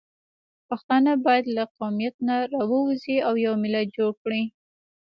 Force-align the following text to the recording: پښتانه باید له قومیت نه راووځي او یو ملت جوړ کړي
پښتانه 0.67 1.11
باید 1.25 1.45
له 1.57 1.63
قومیت 1.77 2.15
نه 2.27 2.37
راووځي 2.53 3.17
او 3.27 3.33
یو 3.45 3.53
ملت 3.63 3.87
جوړ 3.97 4.11
کړي 4.21 4.43